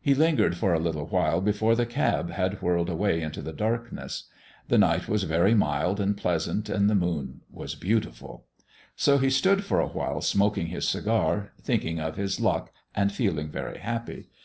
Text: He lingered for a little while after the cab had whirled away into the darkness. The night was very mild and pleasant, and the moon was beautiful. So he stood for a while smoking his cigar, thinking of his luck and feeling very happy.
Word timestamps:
He 0.00 0.16
lingered 0.16 0.56
for 0.56 0.74
a 0.74 0.80
little 0.80 1.06
while 1.06 1.48
after 1.48 1.74
the 1.76 1.86
cab 1.86 2.30
had 2.30 2.60
whirled 2.60 2.88
away 2.90 3.22
into 3.22 3.40
the 3.40 3.52
darkness. 3.52 4.24
The 4.66 4.78
night 4.78 5.08
was 5.08 5.22
very 5.22 5.54
mild 5.54 6.00
and 6.00 6.16
pleasant, 6.16 6.68
and 6.68 6.90
the 6.90 6.96
moon 6.96 7.42
was 7.52 7.76
beautiful. 7.76 8.46
So 8.96 9.18
he 9.18 9.30
stood 9.30 9.62
for 9.62 9.78
a 9.78 9.86
while 9.86 10.22
smoking 10.22 10.66
his 10.66 10.88
cigar, 10.88 11.52
thinking 11.62 12.00
of 12.00 12.16
his 12.16 12.40
luck 12.40 12.72
and 12.96 13.12
feeling 13.12 13.48
very 13.52 13.78
happy. 13.78 14.26